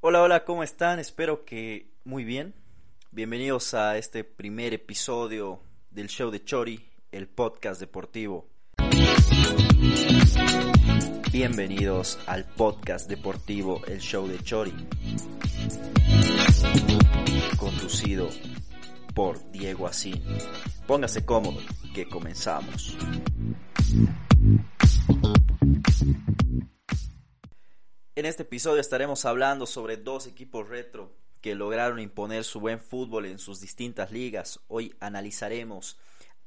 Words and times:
Hola, 0.00 0.22
hola, 0.22 0.44
¿cómo 0.44 0.62
están? 0.62 1.00
Espero 1.00 1.44
que 1.44 1.90
muy 2.04 2.22
bien. 2.22 2.54
Bienvenidos 3.10 3.74
a 3.74 3.98
este 3.98 4.22
primer 4.22 4.72
episodio 4.72 5.60
del 5.90 6.06
show 6.06 6.30
de 6.30 6.44
Chori, 6.44 6.88
el 7.10 7.26
podcast 7.26 7.80
deportivo. 7.80 8.46
Bienvenidos 11.32 12.16
al 12.28 12.44
podcast 12.44 13.08
deportivo 13.08 13.84
El 13.88 13.98
Show 13.98 14.28
de 14.28 14.38
Chori, 14.38 14.72
conducido 17.58 18.28
por 19.16 19.50
Diego 19.50 19.88
Asín. 19.88 20.22
Póngase 20.86 21.24
cómodo, 21.24 21.58
que 21.92 22.08
comenzamos. 22.08 22.96
En 28.18 28.26
este 28.26 28.42
episodio 28.42 28.80
estaremos 28.80 29.24
hablando 29.26 29.64
sobre 29.64 29.96
dos 29.96 30.26
equipos 30.26 30.68
retro 30.68 31.14
que 31.40 31.54
lograron 31.54 32.00
imponer 32.00 32.42
su 32.42 32.58
buen 32.58 32.80
fútbol 32.80 33.26
en 33.26 33.38
sus 33.38 33.60
distintas 33.60 34.10
ligas. 34.10 34.58
Hoy 34.66 34.92
analizaremos 34.98 36.00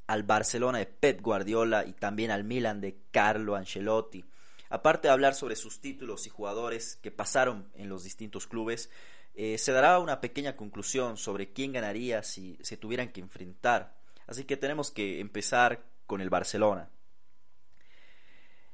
al 0.06 0.24
Barcelona 0.24 0.80
de 0.80 0.86
Pep 0.86 1.22
Guardiola 1.22 1.86
y 1.86 1.94
también 1.94 2.30
al 2.30 2.44
Milan 2.44 2.82
de 2.82 2.98
Carlo 3.12 3.56
Ancelotti. 3.56 4.26
Aparte 4.70 5.08
de 5.08 5.14
hablar 5.14 5.34
sobre 5.34 5.56
sus 5.56 5.80
títulos 5.80 6.28
y 6.28 6.30
jugadores 6.30 6.98
que 6.98 7.10
pasaron 7.10 7.72
en 7.76 7.88
los 7.88 8.04
distintos 8.04 8.48
clubes, 8.48 8.90
eh, 9.34 9.58
se 9.58 9.72
dará 9.72 9.98
una 10.00 10.20
pequeña 10.20 10.58
conclusión 10.58 11.16
sobre 11.16 11.54
quién 11.54 11.72
ganaría 11.72 12.22
si 12.22 12.60
se 12.64 12.76
tuvieran 12.76 13.14
que 13.14 13.22
enfrentar. 13.22 13.96
Así 14.28 14.44
que 14.44 14.58
tenemos 14.58 14.92
que 14.92 15.22
empezar 15.22 15.86
con 16.06 16.20
el 16.20 16.30
Barcelona. 16.30 16.90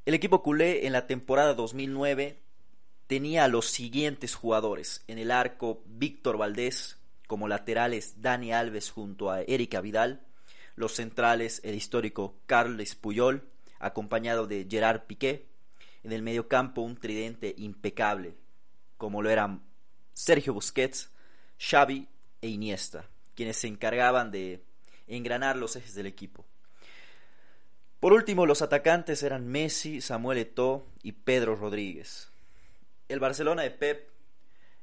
El 0.08 0.16
equipo 0.16 0.42
culé 0.42 0.88
en 0.88 0.94
la 0.94 1.06
temporada 1.06 1.54
2009 1.54 2.47
tenía 3.08 3.46
a 3.46 3.48
los 3.48 3.68
siguientes 3.68 4.36
jugadores. 4.36 5.04
En 5.08 5.18
el 5.18 5.32
arco, 5.32 5.82
Víctor 5.86 6.38
Valdés, 6.38 6.98
como 7.28 7.48
laterales, 7.48 8.22
Dani 8.22 8.54
Alves 8.54 8.92
junto 8.92 9.32
a 9.32 9.42
Erika 9.42 9.82
Vidal. 9.82 10.22
Los 10.76 10.94
centrales, 10.94 11.62
el 11.64 11.76
histórico 11.76 12.38
Carles 12.46 12.96
Puyol, 12.96 13.50
acompañado 13.80 14.46
de 14.46 14.68
Gerard 14.70 15.02
Piqué. 15.08 15.48
En 16.04 16.12
el 16.12 16.22
mediocampo, 16.22 16.82
un 16.82 16.98
tridente 16.98 17.56
impecable, 17.58 18.36
como 18.98 19.22
lo 19.22 19.30
eran 19.30 19.64
Sergio 20.14 20.54
Busquets, 20.54 21.10
Xavi 21.60 22.08
e 22.42 22.48
Iniesta, 22.48 23.10
quienes 23.36 23.58
se 23.58 23.68
encargaban 23.68 24.32
de 24.32 24.64
engranar 25.08 25.58
los 25.58 25.76
ejes 25.76 25.96
del 25.96 26.06
equipo. 26.06 26.46
Por 28.00 28.14
último, 28.14 28.46
los 28.46 28.62
atacantes 28.62 29.24
eran 29.24 29.48
Messi, 29.48 30.02
Samuel 30.02 30.38
Eto'o 30.38 30.86
y 31.02 31.14
Pedro 31.14 31.56
Rodríguez. 31.56 32.30
El 33.08 33.20
Barcelona 33.22 33.62
de 33.62 33.72
Pep 33.72 34.10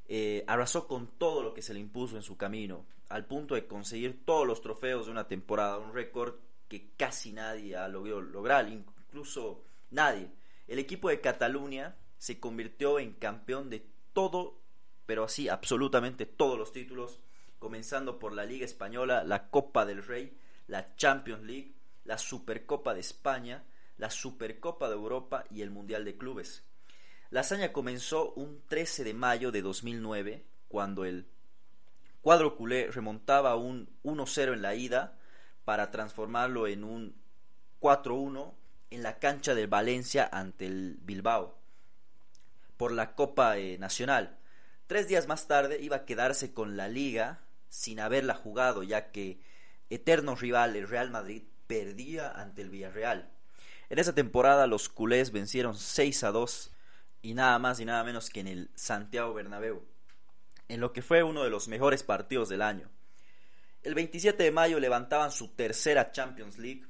eh, 0.06 0.44
arrasó 0.46 0.86
con 0.86 1.18
todo 1.18 1.42
lo 1.42 1.52
que 1.52 1.60
se 1.60 1.74
le 1.74 1.80
impuso 1.80 2.16
en 2.16 2.22
su 2.22 2.36
camino, 2.38 2.86
al 3.10 3.26
punto 3.26 3.54
de 3.54 3.66
conseguir 3.66 4.24
todos 4.24 4.46
los 4.46 4.62
trofeos 4.62 5.06
de 5.06 5.12
una 5.12 5.28
temporada, 5.28 5.78
un 5.78 5.92
récord 5.92 6.36
que 6.68 6.92
casi 6.96 7.32
nadie 7.32 7.76
ha 7.76 7.86
logrado 7.88 8.22
lograr, 8.22 8.68
incluso 8.68 9.62
nadie. 9.90 10.30
El 10.66 10.78
equipo 10.78 11.10
de 11.10 11.20
Cataluña 11.20 11.96
se 12.16 12.40
convirtió 12.40 12.98
en 12.98 13.12
campeón 13.12 13.68
de 13.68 13.86
todo, 14.14 14.58
pero 15.04 15.24
así 15.24 15.50
absolutamente 15.50 16.24
todos 16.24 16.58
los 16.58 16.72
títulos, 16.72 17.20
comenzando 17.58 18.18
por 18.18 18.32
la 18.32 18.46
Liga 18.46 18.64
Española, 18.64 19.22
la 19.22 19.50
Copa 19.50 19.84
del 19.84 20.02
Rey, 20.02 20.38
la 20.66 20.96
Champions 20.96 21.42
League, 21.42 21.74
la 22.04 22.16
Supercopa 22.16 22.94
de 22.94 23.00
España, 23.00 23.64
la 23.98 24.10
Supercopa 24.10 24.88
de 24.88 24.94
Europa 24.94 25.44
y 25.50 25.60
el 25.60 25.70
Mundial 25.70 26.06
de 26.06 26.16
Clubes. 26.16 26.64
La 27.34 27.40
hazaña 27.40 27.72
comenzó 27.72 28.32
un 28.34 28.62
13 28.68 29.02
de 29.02 29.12
mayo 29.12 29.50
de 29.50 29.60
2009, 29.60 30.44
cuando 30.68 31.04
el 31.04 31.26
cuadro 32.22 32.54
culé 32.54 32.92
remontaba 32.92 33.56
un 33.56 33.88
1-0 34.04 34.52
en 34.52 34.62
la 34.62 34.76
ida 34.76 35.18
para 35.64 35.90
transformarlo 35.90 36.68
en 36.68 36.84
un 36.84 37.16
4-1 37.80 38.54
en 38.90 39.02
la 39.02 39.18
cancha 39.18 39.56
de 39.56 39.66
Valencia 39.66 40.28
ante 40.30 40.66
el 40.66 40.98
Bilbao 41.02 41.58
por 42.76 42.92
la 42.92 43.16
Copa 43.16 43.58
eh, 43.58 43.78
Nacional. 43.78 44.38
Tres 44.86 45.08
días 45.08 45.26
más 45.26 45.48
tarde 45.48 45.80
iba 45.82 45.96
a 45.96 46.04
quedarse 46.04 46.54
con 46.54 46.76
la 46.76 46.86
liga 46.86 47.40
sin 47.68 47.98
haberla 47.98 48.36
jugado, 48.36 48.84
ya 48.84 49.10
que 49.10 49.40
eterno 49.90 50.36
rival, 50.36 50.76
el 50.76 50.86
Real 50.86 51.10
Madrid, 51.10 51.42
perdía 51.66 52.30
ante 52.30 52.62
el 52.62 52.70
Villarreal. 52.70 53.32
En 53.90 53.98
esa 53.98 54.14
temporada 54.14 54.68
los 54.68 54.88
culés 54.88 55.32
vencieron 55.32 55.74
6 55.76 56.22
a 56.22 56.30
2 56.30 56.73
y 57.24 57.32
nada 57.32 57.58
más 57.58 57.80
y 57.80 57.86
nada 57.86 58.04
menos 58.04 58.28
que 58.28 58.40
en 58.40 58.48
el 58.48 58.70
Santiago 58.74 59.32
Bernabéu, 59.32 59.82
en 60.68 60.80
lo 60.80 60.92
que 60.92 61.00
fue 61.00 61.22
uno 61.22 61.42
de 61.42 61.48
los 61.48 61.68
mejores 61.68 62.02
partidos 62.02 62.50
del 62.50 62.60
año. 62.60 62.90
El 63.82 63.94
27 63.94 64.42
de 64.42 64.50
mayo 64.50 64.78
levantaban 64.78 65.32
su 65.32 65.48
tercera 65.48 66.12
Champions 66.12 66.58
League 66.58 66.84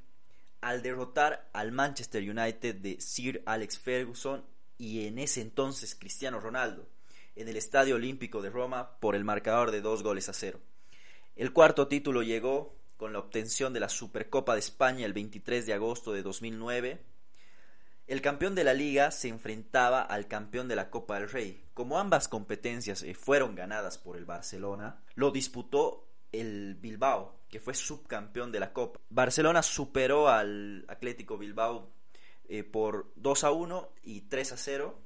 al 0.59 0.81
derrotar 0.81 1.47
al 1.53 1.71
Manchester 1.71 2.21
United 2.21 2.75
de 2.75 2.99
Sir 2.99 3.43
Alex 3.45 3.79
Ferguson 3.79 4.43
y 4.77 5.07
en 5.07 5.19
ese 5.19 5.39
entonces 5.39 5.95
Cristiano 5.95 6.41
Ronaldo 6.41 6.85
en 7.37 7.47
el 7.47 7.55
Estadio 7.55 7.95
Olímpico 7.95 8.41
de 8.41 8.49
Roma 8.49 8.97
por 8.99 9.15
el 9.15 9.23
marcador 9.23 9.71
de 9.71 9.79
dos 9.79 10.03
goles 10.03 10.27
a 10.27 10.33
cero. 10.33 10.59
El 11.37 11.53
cuarto 11.53 11.87
título 11.87 12.23
llegó 12.23 12.75
con 12.97 13.13
la 13.13 13.19
obtención 13.19 13.71
de 13.71 13.79
la 13.79 13.87
Supercopa 13.87 14.53
de 14.53 14.59
España 14.59 15.05
el 15.05 15.13
23 15.13 15.65
de 15.65 15.73
agosto 15.73 16.11
de 16.11 16.23
2009 16.23 17.14
el 18.07 18.21
campeón 18.21 18.53
de 18.53 18.63
la 18.63 18.73
liga 18.73 19.09
se 19.11 19.29
enfrentaba 19.29 20.01
al 20.01 20.27
campeón 20.27 20.67
de 20.67 20.75
la 20.75 20.89
Copa 20.89 21.19
del 21.19 21.29
Rey. 21.29 21.63
Como 21.73 21.97
ambas 21.97 22.27
competencias 22.27 23.01
eh, 23.01 23.15
fueron 23.15 23.55
ganadas 23.55 23.97
por 23.97 24.15
el 24.17 24.25
Barcelona, 24.25 25.01
lo 25.15 25.31
disputó 25.31 26.07
el 26.31 26.75
Bilbao, 26.75 27.39
que 27.49 27.59
fue 27.59 27.73
subcampeón 27.73 28.51
de 28.51 28.59
la 28.59 28.73
Copa. 28.73 28.99
Barcelona 29.09 29.63
superó 29.63 30.29
al 30.29 30.85
Atlético 30.87 31.37
Bilbao 31.37 31.91
eh, 32.47 32.63
por 32.63 33.11
2 33.15 33.43
a 33.43 33.51
1 33.51 33.89
y 34.03 34.21
3 34.21 34.51
a 34.51 34.57
0 34.57 34.99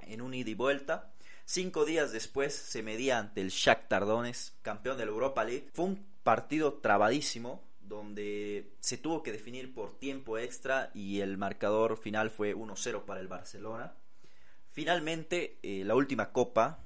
en 0.00 0.20
un 0.20 0.34
ida 0.34 0.50
y 0.50 0.54
vuelta. 0.54 1.12
Cinco 1.44 1.86
días 1.86 2.12
después 2.12 2.54
se 2.54 2.82
medía 2.82 3.18
ante 3.18 3.40
el 3.40 3.48
Shakhtar 3.48 4.04
Donetsk, 4.04 4.60
campeón 4.60 4.98
de 4.98 5.06
la 5.06 5.12
Europa 5.12 5.44
League. 5.44 5.70
Fue 5.72 5.86
un 5.86 6.06
partido 6.22 6.74
trabadísimo, 6.74 7.64
donde 7.88 8.70
se 8.80 8.98
tuvo 8.98 9.22
que 9.22 9.32
definir 9.32 9.74
por 9.74 9.98
tiempo 9.98 10.38
extra 10.38 10.90
y 10.94 11.20
el 11.20 11.38
marcador 11.38 11.96
final 11.96 12.30
fue 12.30 12.54
1-0 12.54 13.04
para 13.04 13.20
el 13.20 13.28
Barcelona. 13.28 13.94
Finalmente, 14.70 15.58
eh, 15.62 15.82
la 15.84 15.94
última 15.94 16.30
copa 16.32 16.84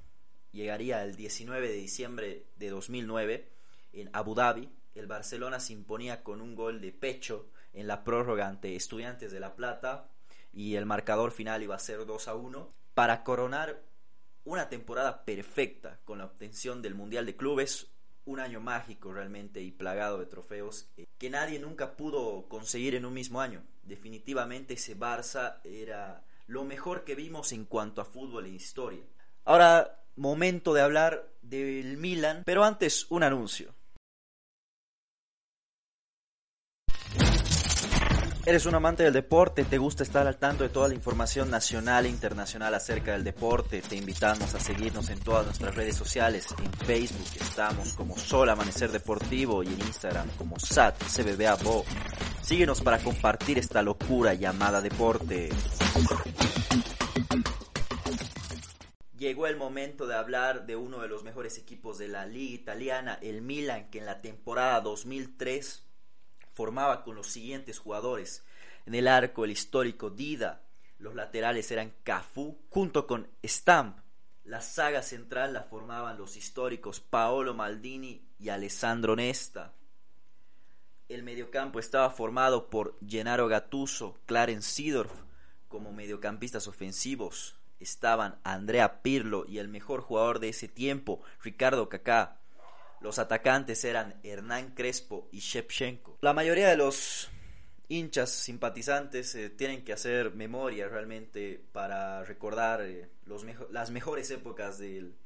llegaría 0.51 1.03
el 1.03 1.15
19 1.15 1.67
de 1.67 1.73
diciembre 1.75 2.45
de 2.55 2.69
2009 2.69 3.49
en 3.93 4.09
Abu 4.13 4.35
Dhabi. 4.35 4.69
El 4.95 5.07
Barcelona 5.07 5.59
se 5.59 5.73
imponía 5.73 6.23
con 6.23 6.41
un 6.41 6.55
gol 6.55 6.79
de 6.79 6.91
pecho 6.91 7.49
en 7.73 7.87
la 7.87 8.03
prórroga 8.03 8.47
ante 8.47 8.75
Estudiantes 8.75 9.31
de 9.31 9.39
La 9.39 9.55
Plata 9.55 10.09
y 10.53 10.75
el 10.75 10.85
marcador 10.85 11.31
final 11.31 11.63
iba 11.63 11.75
a 11.75 11.79
ser 11.79 12.05
2 12.05 12.27
a 12.27 12.35
1 12.35 12.73
para 12.93 13.23
coronar 13.23 13.81
una 14.45 14.69
temporada 14.69 15.25
perfecta 15.25 15.99
con 16.05 16.19
la 16.19 16.25
obtención 16.25 16.81
del 16.81 16.95
Mundial 16.95 17.25
de 17.25 17.35
Clubes, 17.35 17.92
un 18.25 18.39
año 18.39 18.59
mágico 18.59 19.13
realmente 19.13 19.61
y 19.61 19.71
plagado 19.71 20.17
de 20.19 20.25
trofeos 20.25 20.89
eh, 20.97 21.05
que 21.17 21.29
nadie 21.29 21.59
nunca 21.59 21.95
pudo 21.95 22.47
conseguir 22.47 22.95
en 22.95 23.05
un 23.05 23.13
mismo 23.13 23.41
año. 23.41 23.61
Definitivamente 23.83 24.75
ese 24.75 24.97
Barça 24.97 25.59
era 25.63 26.23
lo 26.47 26.63
mejor 26.63 27.03
que 27.03 27.15
vimos 27.15 27.51
en 27.51 27.65
cuanto 27.65 28.01
a 28.01 28.05
fútbol 28.05 28.45
e 28.45 28.49
historia. 28.49 29.03
Ahora, 29.45 30.03
momento 30.15 30.73
de 30.73 30.81
hablar 30.81 31.29
del 31.41 31.97
Milan, 31.97 32.43
pero 32.45 32.63
antes 32.63 33.07
un 33.09 33.23
anuncio. 33.23 33.73
Eres 38.45 38.65
un 38.65 38.75
amante 38.75 39.03
del 39.03 39.13
deporte, 39.13 39.63
te 39.63 39.77
gusta 39.77 40.03
estar 40.03 40.27
al 40.27 40.35
tanto 40.35 40.65
de 40.65 40.69
toda 40.69 40.89
la 40.89 40.93
información 40.93 41.49
nacional 41.49 42.05
e 42.05 42.09
internacional 42.09 42.75
acerca 42.75 43.13
del 43.13 43.23
deporte, 43.23 43.81
te 43.81 43.95
invitamos 43.95 44.53
a 44.53 44.59
seguirnos 44.59 45.09
en 45.09 45.19
todas 45.21 45.45
nuestras 45.45 45.73
redes 45.73 45.95
sociales. 45.95 46.53
En 46.61 46.73
Facebook 46.85 47.25
estamos 47.39 47.93
como 47.93 48.17
Sol 48.17 48.49
Amanecer 48.49 48.91
Deportivo 48.91 49.63
y 49.63 49.67
en 49.67 49.79
Instagram 49.79 50.27
como 50.37 50.59
SAT 50.59 51.01
CBBABO. 51.03 51.85
Síguenos 52.41 52.81
para 52.81 52.99
compartir 52.99 53.59
esta 53.59 53.81
locura 53.81 54.33
llamada 54.33 54.81
deporte. 54.81 55.49
Llegó 59.17 59.47
el 59.47 59.55
momento 59.55 60.05
de 60.05 60.15
hablar 60.15 60.65
de 60.65 60.75
uno 60.75 60.99
de 60.99 61.07
los 61.07 61.23
mejores 61.23 61.57
equipos 61.57 61.97
de 61.97 62.09
la 62.09 62.25
liga 62.25 62.55
italiana, 62.55 63.19
el 63.21 63.41
Milan, 63.41 63.89
que 63.89 63.99
en 63.99 64.05
la 64.05 64.19
temporada 64.19 64.81
2003 64.81 65.92
formaba 66.53 67.03
con 67.03 67.15
los 67.15 67.27
siguientes 67.27 67.79
jugadores. 67.79 68.43
En 68.85 68.95
el 68.95 69.07
arco 69.07 69.45
el 69.45 69.51
histórico 69.51 70.09
Dida, 70.09 70.61
los 70.99 71.15
laterales 71.15 71.71
eran 71.71 71.93
Cafú 72.03 72.57
junto 72.69 73.07
con 73.07 73.27
Stamp. 73.43 73.99
La 74.43 74.61
saga 74.61 75.01
central 75.01 75.53
la 75.53 75.63
formaban 75.63 76.17
los 76.17 76.35
históricos 76.35 76.99
Paolo 76.99 77.53
Maldini 77.53 78.27
y 78.39 78.49
Alessandro 78.49 79.15
Nesta. 79.15 79.73
El 81.09 81.23
mediocampo 81.23 81.79
estaba 81.79 82.09
formado 82.09 82.69
por 82.69 82.97
Gennaro 83.05 83.47
Gattuso, 83.47 84.19
Clarence 84.25 84.69
Seedorf 84.69 85.11
como 85.73 85.91
mediocampistas 85.91 86.67
ofensivos, 86.67 87.55
estaban 87.79 88.39
Andrea 88.43 89.01
Pirlo 89.01 89.45
y 89.47 89.57
el 89.57 89.69
mejor 89.69 90.01
jugador 90.01 90.39
de 90.39 90.49
ese 90.49 90.67
tiempo, 90.67 91.23
Ricardo 91.41 91.89
Kaká. 91.89 92.42
Los 93.03 93.19
atacantes 93.19 93.83
eran 93.83 94.17
Hernán 94.23 94.73
Crespo 94.73 95.27
y 95.33 95.39
Shevchenko. 95.39 96.19
La 96.21 96.31
mayoría 96.31 96.69
de 96.69 96.77
los 96.77 97.29
hinchas 97.89 98.29
simpatizantes 98.29 99.35
eh, 99.35 99.49
tienen 99.49 99.83
que 99.83 99.91
hacer 99.91 100.33
memoria 100.33 100.87
realmente 100.87 101.61
para 101.73 102.23
recordar 102.23 102.81
eh, 102.81 103.09
los 103.25 103.45
las 103.71 103.91
mejores 103.91 104.31
épocas 104.31 104.79
del, 104.79 105.17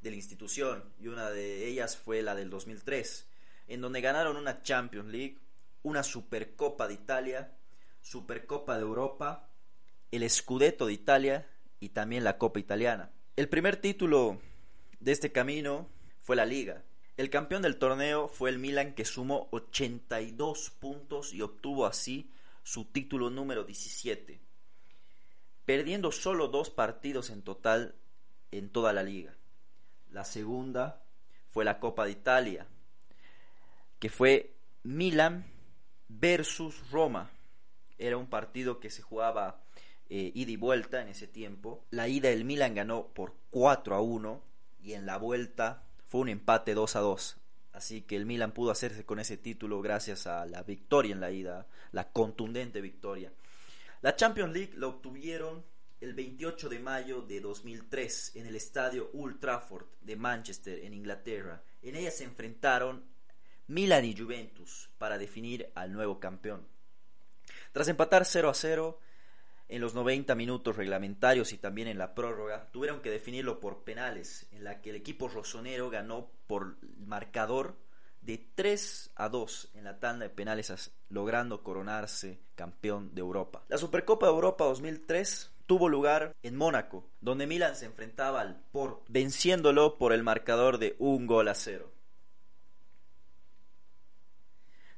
de 0.00 0.10
la 0.10 0.16
institución 0.16 0.84
y 1.00 1.08
una 1.08 1.28
de 1.30 1.66
ellas 1.66 1.96
fue 1.96 2.22
la 2.22 2.36
del 2.36 2.50
2003, 2.50 3.28
en 3.66 3.80
donde 3.80 4.00
ganaron 4.00 4.36
una 4.36 4.62
Champions 4.62 5.08
League, 5.08 5.40
una 5.82 6.04
Supercopa 6.04 6.86
de 6.86 6.94
Italia, 6.94 7.52
Supercopa 8.00 8.76
de 8.76 8.82
Europa, 8.82 9.50
el 10.12 10.30
Scudetto 10.30 10.86
de 10.86 10.92
Italia 10.92 11.48
y 11.80 11.88
también 11.88 12.22
la 12.22 12.38
Copa 12.38 12.60
Italiana. 12.60 13.10
El 13.34 13.48
primer 13.48 13.76
título 13.76 14.40
de 15.00 15.10
este 15.10 15.32
camino 15.32 15.88
fue 16.22 16.36
la 16.36 16.46
Liga, 16.46 16.84
el 17.16 17.30
campeón 17.30 17.62
del 17.62 17.78
torneo 17.78 18.28
fue 18.28 18.50
el 18.50 18.58
Milan 18.58 18.94
que 18.94 19.04
sumó 19.04 19.48
82 19.52 20.70
puntos 20.70 21.32
y 21.32 21.42
obtuvo 21.42 21.86
así 21.86 22.30
su 22.64 22.86
título 22.86 23.30
número 23.30 23.64
17, 23.64 24.40
perdiendo 25.64 26.10
solo 26.10 26.48
dos 26.48 26.70
partidos 26.70 27.30
en 27.30 27.42
total 27.42 27.94
en 28.50 28.68
toda 28.68 28.92
la 28.92 29.02
liga. 29.02 29.34
La 30.10 30.24
segunda 30.24 31.02
fue 31.50 31.64
la 31.64 31.78
Copa 31.78 32.04
de 32.04 32.12
Italia, 32.12 32.66
que 34.00 34.10
fue 34.10 34.54
Milan 34.82 35.46
versus 36.08 36.90
Roma. 36.90 37.30
Era 37.96 38.16
un 38.16 38.26
partido 38.26 38.80
que 38.80 38.90
se 38.90 39.02
jugaba 39.02 39.60
eh, 40.08 40.32
ida 40.34 40.50
y 40.50 40.56
vuelta 40.56 41.00
en 41.00 41.08
ese 41.08 41.28
tiempo. 41.28 41.84
La 41.90 42.08
ida 42.08 42.30
el 42.30 42.44
Milan 42.44 42.74
ganó 42.74 43.06
por 43.06 43.34
4 43.50 43.94
a 43.94 44.00
1 44.00 44.42
y 44.82 44.94
en 44.94 45.06
la 45.06 45.16
vuelta 45.16 45.84
fue 46.14 46.20
un 46.20 46.28
empate 46.28 46.74
2 46.74 46.94
a 46.94 47.00
2. 47.00 47.36
Así 47.72 48.02
que 48.02 48.14
el 48.14 48.24
Milan 48.24 48.52
pudo 48.52 48.70
hacerse 48.70 49.04
con 49.04 49.18
ese 49.18 49.36
título 49.36 49.82
gracias 49.82 50.28
a 50.28 50.46
la 50.46 50.62
victoria 50.62 51.12
en 51.12 51.18
la 51.18 51.32
ida, 51.32 51.66
la 51.90 52.12
contundente 52.12 52.80
victoria. 52.80 53.32
La 54.00 54.14
Champions 54.14 54.54
League 54.54 54.74
lo 54.76 54.90
obtuvieron 54.90 55.64
el 56.00 56.14
28 56.14 56.68
de 56.68 56.78
mayo 56.78 57.22
de 57.22 57.40
2003 57.40 58.36
en 58.36 58.46
el 58.46 58.54
estadio 58.54 59.10
Old 59.12 59.40
Trafford 59.40 59.86
de 60.02 60.14
Manchester, 60.14 60.84
en 60.84 60.94
Inglaterra. 60.94 61.64
En 61.82 61.96
ella 61.96 62.12
se 62.12 62.22
enfrentaron 62.22 63.02
Milan 63.66 64.04
y 64.04 64.16
Juventus 64.16 64.90
para 64.98 65.18
definir 65.18 65.68
al 65.74 65.92
nuevo 65.92 66.20
campeón. 66.20 66.64
Tras 67.72 67.88
empatar 67.88 68.24
0 68.24 68.50
a 68.50 68.54
0, 68.54 69.00
en 69.68 69.80
los 69.80 69.94
90 69.94 70.34
minutos 70.34 70.76
reglamentarios 70.76 71.52
y 71.52 71.58
también 71.58 71.88
en 71.88 71.98
la 71.98 72.14
prórroga, 72.14 72.68
tuvieron 72.70 73.00
que 73.00 73.10
definirlo 73.10 73.60
por 73.60 73.84
penales, 73.84 74.46
en 74.52 74.64
la 74.64 74.80
que 74.80 74.90
el 74.90 74.96
equipo 74.96 75.28
rosonero 75.28 75.90
ganó 75.90 76.30
por 76.46 76.76
marcador 76.98 77.76
de 78.20 78.38
3 78.54 79.12
a 79.16 79.28
2 79.28 79.70
en 79.74 79.84
la 79.84 80.00
tanda 80.00 80.24
de 80.24 80.30
penales, 80.30 80.92
logrando 81.08 81.62
coronarse 81.62 82.40
campeón 82.54 83.14
de 83.14 83.20
Europa. 83.20 83.64
La 83.68 83.78
Supercopa 83.78 84.26
de 84.26 84.32
Europa 84.32 84.64
2003 84.64 85.50
tuvo 85.66 85.88
lugar 85.88 86.34
en 86.42 86.56
Mónaco, 86.56 87.08
donde 87.20 87.46
Milan 87.46 87.76
se 87.76 87.86
enfrentaba 87.86 88.40
al 88.40 88.60
Porto, 88.72 89.04
venciéndolo 89.08 89.98
por 89.98 90.12
el 90.12 90.22
marcador 90.22 90.78
de 90.78 90.96
un 90.98 91.26
gol 91.26 91.48
a 91.48 91.54
cero. 91.54 91.90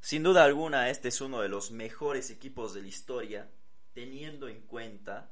Sin 0.01 0.23
duda 0.23 0.45
alguna, 0.45 0.89
este 0.91 1.09
es 1.09 1.21
uno 1.21 1.41
de 1.41 1.49
los 1.49 1.73
mejores 1.73 2.31
equipos 2.31 2.75
de 2.75 2.83
la 2.83 2.89
historia 2.89 3.49
teniendo 3.97 4.47
en 4.49 4.61
cuenta 4.61 5.31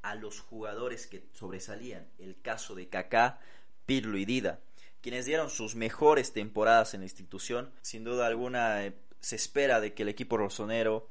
a 0.00 0.14
los 0.14 0.40
jugadores 0.40 1.06
que 1.06 1.28
sobresalían. 1.34 2.08
El 2.18 2.40
caso 2.40 2.74
de 2.74 2.88
Kaká, 2.88 3.38
Pirlo 3.84 4.16
y 4.16 4.24
Dida, 4.24 4.60
quienes 5.02 5.26
dieron 5.26 5.50
sus 5.50 5.74
mejores 5.74 6.32
temporadas 6.32 6.94
en 6.94 7.00
la 7.00 7.04
institución. 7.04 7.70
Sin 7.82 8.04
duda 8.04 8.26
alguna 8.26 8.86
eh, 8.86 8.94
se 9.20 9.36
espera 9.36 9.82
de 9.82 9.92
que 9.92 10.04
el 10.04 10.08
equipo 10.08 10.38
rosonero 10.38 11.06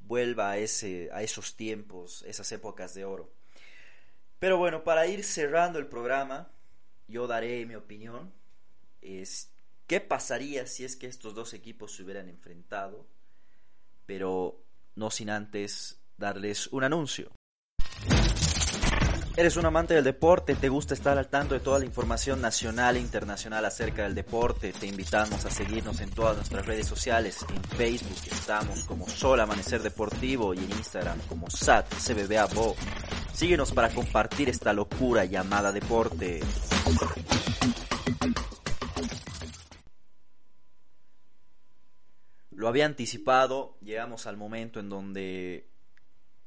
vuelva 0.00 0.50
a, 0.50 0.58
ese, 0.58 1.08
a 1.12 1.22
esos 1.22 1.54
tiempos, 1.54 2.24
esas 2.26 2.50
épocas 2.50 2.94
de 2.94 3.04
oro. 3.04 3.30
Pero 4.40 4.58
bueno, 4.58 4.82
para 4.82 5.06
ir 5.06 5.22
cerrando 5.22 5.78
el 5.78 5.86
programa, 5.86 6.50
yo 7.06 7.28
daré 7.28 7.64
mi 7.64 7.76
opinión. 7.76 8.32
Es, 9.02 9.52
¿Qué 9.86 10.00
pasaría 10.00 10.66
si 10.66 10.84
es 10.84 10.96
que 10.96 11.06
estos 11.06 11.36
dos 11.36 11.54
equipos 11.54 11.94
se 11.94 12.02
hubieran 12.02 12.28
enfrentado? 12.28 13.06
Pero 14.04 14.60
no 14.96 15.12
sin 15.12 15.30
antes 15.30 16.00
darles 16.16 16.68
un 16.68 16.84
anuncio. 16.84 17.30
¿Eres 19.36 19.56
un 19.56 19.66
amante 19.66 19.94
del 19.94 20.04
deporte? 20.04 20.54
¿Te 20.54 20.68
gusta 20.68 20.94
estar 20.94 21.18
al 21.18 21.26
tanto 21.26 21.54
de 21.54 21.60
toda 21.60 21.80
la 21.80 21.84
información 21.84 22.40
nacional 22.40 22.96
e 22.96 23.00
internacional 23.00 23.64
acerca 23.64 24.04
del 24.04 24.14
deporte? 24.14 24.72
Te 24.72 24.86
invitamos 24.86 25.44
a 25.44 25.50
seguirnos 25.50 26.00
en 26.00 26.10
todas 26.10 26.36
nuestras 26.36 26.64
redes 26.64 26.86
sociales. 26.86 27.44
En 27.48 27.64
Facebook 27.76 28.16
estamos 28.30 28.84
como 28.84 29.08
Sol 29.08 29.40
Amanecer 29.40 29.82
Deportivo 29.82 30.54
y 30.54 30.58
en 30.58 30.70
Instagram 30.70 31.18
como 31.28 31.50
SAT 31.50 31.92
CBBA 31.94 32.46
Síguenos 33.32 33.72
para 33.72 33.88
compartir 33.88 34.48
esta 34.48 34.72
locura 34.72 35.24
llamada 35.24 35.72
deporte. 35.72 36.40
Lo 42.52 42.68
había 42.68 42.86
anticipado, 42.86 43.76
llegamos 43.80 44.28
al 44.28 44.36
momento 44.36 44.78
en 44.78 44.88
donde 44.88 45.73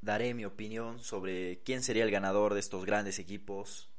daré 0.01 0.33
mi 0.33 0.45
opinión 0.45 0.99
sobre 0.99 1.61
quién 1.63 1.83
sería 1.83 2.03
el 2.03 2.11
ganador 2.11 2.53
de 2.53 2.59
estos 2.59 2.85
grandes 2.85 3.19
equipos. 3.19 3.89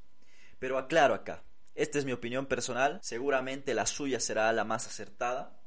Pero 0.58 0.78
aclaro 0.78 1.14
acá, 1.14 1.44
esta 1.74 1.98
es 1.98 2.04
mi 2.04 2.12
opinión 2.12 2.46
personal, 2.46 2.98
seguramente 3.02 3.74
la 3.74 3.86
suya 3.86 4.20
será 4.20 4.52
la 4.52 4.64
más 4.64 4.86
acertada. 4.86 5.60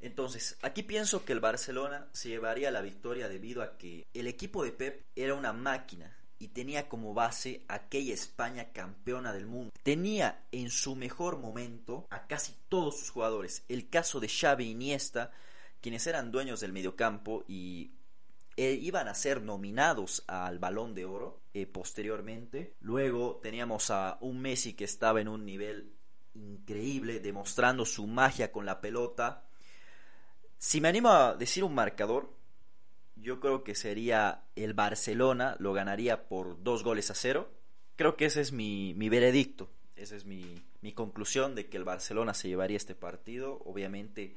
Entonces, 0.00 0.58
aquí 0.62 0.82
pienso 0.82 1.24
que 1.24 1.32
el 1.32 1.40
Barcelona 1.40 2.08
se 2.12 2.30
llevaría 2.30 2.70
la 2.70 2.80
victoria 2.80 3.28
debido 3.28 3.62
a 3.62 3.76
que 3.76 4.06
el 4.14 4.26
equipo 4.26 4.64
de 4.64 4.72
Pep 4.72 5.04
era 5.14 5.34
una 5.34 5.52
máquina 5.52 6.16
y 6.42 6.48
tenía 6.48 6.88
como 6.88 7.14
base 7.14 7.64
aquella 7.68 8.14
España 8.14 8.72
campeona 8.72 9.32
del 9.32 9.46
mundo. 9.46 9.70
Tenía 9.84 10.44
en 10.50 10.70
su 10.70 10.96
mejor 10.96 11.38
momento 11.38 12.08
a 12.10 12.26
casi 12.26 12.52
todos 12.68 12.98
sus 12.98 13.10
jugadores. 13.10 13.62
El 13.68 13.88
caso 13.90 14.18
de 14.18 14.28
Xavi 14.28 14.70
Iniesta, 14.70 15.30
quienes 15.80 16.04
eran 16.08 16.32
dueños 16.32 16.58
del 16.58 16.72
mediocampo 16.72 17.44
y 17.46 17.92
eh, 18.56 18.78
iban 18.80 19.08
a 19.08 19.14
ser 19.14 19.42
nominados 19.42 20.24
al 20.26 20.58
balón 20.58 20.94
de 20.94 21.04
oro 21.04 21.40
eh, 21.54 21.66
posteriormente. 21.66 22.74
Luego 22.80 23.40
teníamos 23.42 23.90
a 23.90 24.18
un 24.20 24.40
Messi 24.40 24.74
que 24.74 24.84
estaba 24.84 25.20
en 25.20 25.28
un 25.28 25.44
nivel 25.44 25.92
increíble, 26.34 27.20
demostrando 27.20 27.84
su 27.84 28.06
magia 28.06 28.52
con 28.52 28.66
la 28.66 28.80
pelota. 28.80 29.44
Si 30.58 30.80
me 30.80 30.88
animo 30.88 31.10
a 31.10 31.34
decir 31.34 31.64
un 31.64 31.74
marcador, 31.74 32.32
yo 33.16 33.40
creo 33.40 33.64
que 33.64 33.74
sería 33.74 34.44
el 34.56 34.74
Barcelona, 34.74 35.56
lo 35.58 35.72
ganaría 35.72 36.28
por 36.28 36.62
dos 36.62 36.82
goles 36.82 37.10
a 37.10 37.14
cero. 37.14 37.50
Creo 37.96 38.16
que 38.16 38.26
ese 38.26 38.40
es 38.40 38.52
mi, 38.52 38.94
mi 38.94 39.08
veredicto, 39.08 39.70
esa 39.96 40.16
es 40.16 40.24
mi, 40.24 40.62
mi 40.80 40.92
conclusión 40.92 41.54
de 41.54 41.68
que 41.68 41.76
el 41.76 41.84
Barcelona 41.84 42.34
se 42.34 42.48
llevaría 42.48 42.76
este 42.76 42.94
partido. 42.94 43.60
Obviamente 43.64 44.36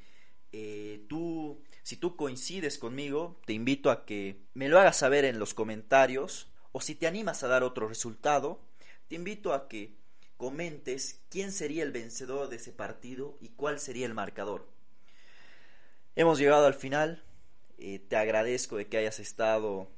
eh, 0.52 1.06
tú, 1.10 1.62
si 1.84 1.98
tú 1.98 2.16
coincides 2.16 2.78
conmigo, 2.78 3.40
te 3.46 3.54
invito 3.54 3.92
a 3.92 4.06
que 4.06 4.42
me 4.54 4.70
lo 4.70 4.80
hagas 4.80 4.98
saber 4.98 5.26
en 5.26 5.40
los 5.40 5.54
comentarios 5.54 6.52
o 6.72 6.82
si 6.82 6.96
te 6.96 7.08
animas 7.08 7.44
a 7.44 7.48
dar 7.48 7.64
otro 7.64 7.88
resultado, 7.88 8.60
te 9.08 9.16
invito 9.16 9.54
a 9.54 9.68
que 9.68 9.96
comentes 10.38 11.22
quién 11.30 11.52
sería 11.52 11.84
el 11.84 11.92
vencedor 11.92 12.50
de 12.50 12.58
ese 12.58 12.72
partido 12.72 13.38
y 13.40 13.50
cuál 13.50 13.80
sería 13.80 14.06
el 14.06 14.14
marcador. 14.14 14.68
Hemos 16.16 16.40
llegado 16.40 16.66
al 16.66 16.74
final. 16.74 17.24
Eh, 17.78 18.00
te 18.00 18.16
agradezco 18.16 18.78
de 18.78 18.88
que 18.88 18.98
hayas 18.98 19.20
estado 19.20 19.90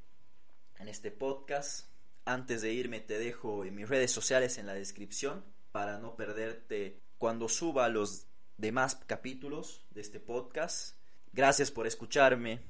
en 0.79 0.87
este 0.87 1.11
podcast. 1.11 1.87
Antes 2.25 2.61
de 2.61 2.73
irme 2.73 2.99
te 2.99 3.19
dejo 3.19 3.63
en 3.63 3.75
mis 3.75 3.87
redes 3.87 4.11
sociales 4.11 4.57
en 4.57 4.65
la 4.65 4.73
descripción 4.73 5.45
para 5.71 5.99
no 5.99 6.15
perderte 6.15 6.99
cuando 7.17 7.47
suba 7.49 7.87
los 7.89 8.25
demás 8.57 8.95
capítulos 9.05 9.85
de 9.91 10.01
este 10.01 10.19
podcast. 10.19 10.97
Gracias 11.31 11.71
por 11.71 11.87
escucharme. 11.87 12.61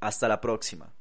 Hasta 0.00 0.28
la 0.28 0.40
próxima. 0.40 0.94